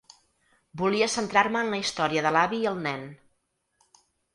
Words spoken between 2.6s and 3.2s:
i el nen.